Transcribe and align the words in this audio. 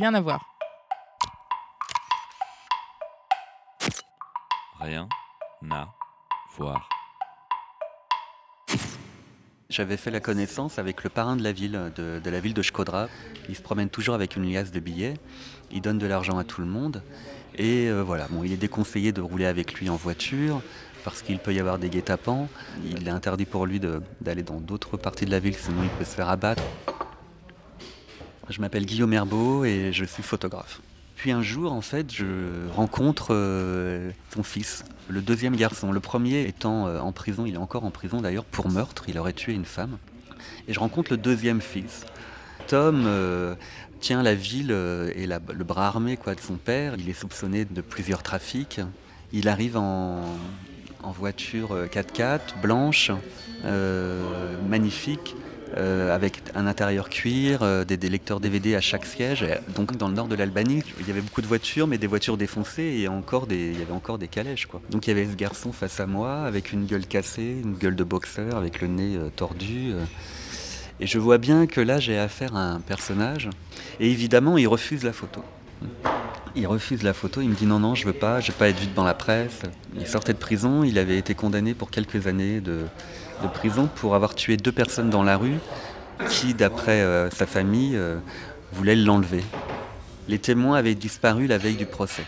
Rien 0.00 0.14
à 0.14 0.22
voir. 0.22 0.40
Rien 4.80 5.06
à 5.70 5.88
voir. 6.56 6.88
J'avais 9.68 9.98
fait 9.98 10.10
la 10.10 10.20
connaissance 10.20 10.78
avec 10.78 11.04
le 11.04 11.10
parrain 11.10 11.36
de 11.36 11.42
la 11.42 11.52
ville, 11.52 11.92
de, 11.94 12.18
de 12.18 12.30
la 12.30 12.40
ville 12.40 12.54
de 12.54 12.62
Shkodra. 12.62 13.08
Il 13.50 13.56
se 13.56 13.60
promène 13.60 13.90
toujours 13.90 14.14
avec 14.14 14.36
une 14.36 14.50
liasse 14.50 14.70
de 14.70 14.80
billets. 14.80 15.18
Il 15.70 15.82
donne 15.82 15.98
de 15.98 16.06
l'argent 16.06 16.38
à 16.38 16.44
tout 16.44 16.62
le 16.62 16.66
monde. 16.66 17.02
Et 17.56 17.90
euh, 17.90 18.02
voilà, 18.02 18.26
bon, 18.30 18.42
il 18.42 18.52
est 18.52 18.56
déconseillé 18.56 19.12
de 19.12 19.20
rouler 19.20 19.44
avec 19.44 19.74
lui 19.74 19.90
en 19.90 19.96
voiture 19.96 20.62
parce 21.04 21.20
qu'il 21.20 21.38
peut 21.38 21.52
y 21.52 21.60
avoir 21.60 21.78
des 21.78 21.90
guet-apens. 21.90 22.48
Il 22.86 23.06
est 23.06 23.10
interdit 23.10 23.44
pour 23.44 23.66
lui 23.66 23.80
d'aller 24.22 24.42
dans 24.42 24.60
d'autres 24.60 24.96
parties 24.96 25.26
de 25.26 25.30
la 25.30 25.40
ville, 25.40 25.54
sinon 25.54 25.82
il 25.82 25.90
peut 25.90 26.04
se 26.04 26.14
faire 26.14 26.30
abattre. 26.30 26.62
Je 28.50 28.60
m'appelle 28.60 28.84
Guillaume 28.84 29.12
Herbeau 29.12 29.64
et 29.64 29.92
je 29.92 30.04
suis 30.04 30.24
photographe. 30.24 30.80
Puis 31.14 31.30
un 31.30 31.40
jour, 31.40 31.72
en 31.72 31.82
fait, 31.82 32.12
je 32.12 32.24
rencontre 32.74 33.28
euh, 33.30 34.10
son 34.34 34.42
fils, 34.42 34.84
le 35.08 35.20
deuxième 35.20 35.54
garçon. 35.54 35.92
Le 35.92 36.00
premier 36.00 36.42
étant 36.42 36.88
euh, 36.88 36.98
en 36.98 37.12
prison, 37.12 37.46
il 37.46 37.54
est 37.54 37.58
encore 37.58 37.84
en 37.84 37.92
prison 37.92 38.20
d'ailleurs 38.20 38.44
pour 38.44 38.68
meurtre, 38.68 39.04
il 39.06 39.18
aurait 39.18 39.34
tué 39.34 39.52
une 39.52 39.64
femme. 39.64 39.98
Et 40.66 40.72
je 40.72 40.80
rencontre 40.80 41.12
le 41.12 41.16
deuxième 41.16 41.60
fils. 41.60 42.04
Tom 42.66 43.04
euh, 43.06 43.54
tient 44.00 44.20
la 44.20 44.34
ville 44.34 44.72
et 45.14 45.26
le 45.26 45.64
bras 45.64 45.86
armé 45.86 46.16
de 46.16 46.40
son 46.40 46.56
père. 46.56 46.94
Il 46.98 47.08
est 47.08 47.20
soupçonné 47.20 47.64
de 47.64 47.82
plusieurs 47.82 48.24
trafics. 48.24 48.80
Il 49.32 49.48
arrive 49.48 49.76
en, 49.76 50.22
en 51.04 51.12
voiture 51.12 51.72
euh, 51.72 51.86
4x4, 51.86 52.60
blanche, 52.60 53.12
magnifique, 54.68 55.36
euh, 55.76 56.14
avec 56.14 56.42
un 56.54 56.66
intérieur 56.66 57.08
cuir, 57.08 57.60
euh, 57.62 57.84
des, 57.84 57.96
lecteurs 58.08 58.40
DVD 58.40 58.74
à 58.74 58.80
chaque 58.80 59.04
siège. 59.04 59.42
Et 59.42 59.58
donc 59.74 59.96
dans 59.96 60.08
le 60.08 60.14
nord 60.14 60.28
de 60.28 60.34
l'Albanie, 60.34 60.82
il 60.98 61.06
y 61.06 61.10
avait 61.10 61.20
beaucoup 61.20 61.42
de 61.42 61.46
voitures, 61.46 61.86
mais 61.86 61.98
des 61.98 62.06
voitures 62.06 62.36
défoncées 62.36 62.98
et 63.00 63.08
encore 63.08 63.46
des, 63.46 63.70
il 63.70 63.78
y 63.78 63.82
avait 63.82 63.92
encore 63.92 64.18
des 64.18 64.28
calèches. 64.28 64.66
Quoi. 64.66 64.80
Donc 64.90 65.06
il 65.06 65.10
y 65.10 65.12
avait 65.12 65.26
ce 65.30 65.36
garçon 65.36 65.72
face 65.72 66.00
à 66.00 66.06
moi, 66.06 66.42
avec 66.42 66.72
une 66.72 66.86
gueule 66.86 67.06
cassée, 67.06 67.56
une 67.62 67.74
gueule 67.74 67.96
de 67.96 68.04
boxeur, 68.04 68.56
avec 68.56 68.80
le 68.80 68.88
nez 68.88 69.16
euh, 69.16 69.28
tordu. 69.34 69.92
euh. 69.92 70.04
et 70.98 71.06
je 71.06 71.18
vois 71.18 71.38
bien 71.38 71.66
que 71.66 71.80
là 71.80 72.00
j'ai 72.00 72.18
affaire 72.18 72.56
à 72.56 72.72
un 72.72 72.80
personnage. 72.80 73.48
Et 74.00 74.10
évidemment, 74.10 74.58
il 74.58 74.66
refuse 74.66 75.04
la 75.04 75.12
photo. 75.12 75.42
Il 76.56 76.66
refuse 76.66 77.02
la 77.02 77.12
photo, 77.12 77.40
il 77.40 77.48
me 77.48 77.54
dit 77.54 77.66
non, 77.66 77.78
non, 77.78 77.94
je 77.94 78.04
veux 78.06 78.12
pas, 78.12 78.40
je 78.40 78.50
veux 78.50 78.58
pas 78.58 78.68
être 78.68 78.80
vu 78.80 78.86
devant 78.88 79.04
la 79.04 79.14
presse. 79.14 79.60
Il 79.96 80.06
sortait 80.06 80.32
de 80.32 80.38
prison, 80.38 80.82
il 80.82 80.98
avait 80.98 81.16
été 81.16 81.34
condamné 81.34 81.74
pour 81.74 81.90
quelques 81.90 82.26
années 82.26 82.60
de, 82.60 82.80
prison 83.54 83.88
pour 83.94 84.14
avoir 84.14 84.34
tué 84.34 84.56
deux 84.56 84.72
personnes 84.72 85.10
dans 85.10 85.22
la 85.22 85.36
rue 85.36 85.58
qui, 86.28 86.52
d'après 86.52 87.00
euh, 87.00 87.30
sa 87.30 87.46
famille, 87.46 87.96
euh, 87.96 88.18
voulaient 88.72 88.96
l'enlever. 88.96 89.44
Les 90.28 90.38
témoins 90.38 90.76
avaient 90.76 90.94
disparu 90.94 91.46
la 91.46 91.56
veille 91.56 91.76
du 91.76 91.86
procès. 91.86 92.24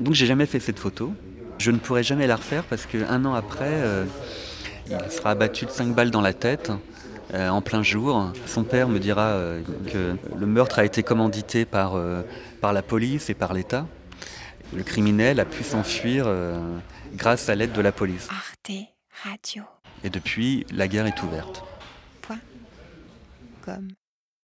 Donc 0.00 0.14
j'ai 0.14 0.26
jamais 0.26 0.46
fait 0.46 0.58
cette 0.58 0.78
photo. 0.78 1.12
Je 1.58 1.70
ne 1.70 1.78
pourrai 1.78 2.02
jamais 2.02 2.26
la 2.26 2.36
refaire 2.36 2.64
parce 2.64 2.86
qu'un 2.86 3.24
an 3.24 3.34
après, 3.34 3.70
euh, 3.70 4.04
il 4.90 5.10
sera 5.10 5.30
abattu 5.30 5.66
de 5.66 5.70
5 5.70 5.94
balles 5.94 6.10
dans 6.10 6.20
la 6.20 6.32
tête. 6.32 6.72
Euh, 7.32 7.48
en 7.48 7.62
plein 7.62 7.82
jour. 7.82 8.32
Son 8.46 8.64
père 8.64 8.88
me 8.88 8.98
dira 8.98 9.28
euh, 9.28 9.62
que 9.90 10.16
le 10.36 10.46
meurtre 10.46 10.78
a 10.78 10.84
été 10.84 11.02
commandité 11.02 11.64
par, 11.64 11.96
euh, 11.96 12.22
par 12.60 12.72
la 12.72 12.82
police 12.82 13.30
et 13.30 13.34
par 13.34 13.54
l'État. 13.54 13.86
Le 14.74 14.82
criminel 14.82 15.40
a 15.40 15.44
pu 15.44 15.62
s'enfuir 15.62 16.26
grâce 17.14 17.48
à 17.48 17.54
l'aide 17.54 17.72
de 17.72 17.80
la 17.80 17.92
police. 17.92 18.28
Arte 18.30 18.72
Radio. 19.22 19.62
Et 20.02 20.10
depuis, 20.10 20.66
la 20.72 20.88
guerre 20.88 21.06
est 21.06 21.22
ouverte. 21.22 21.62
Comme. 23.62 23.88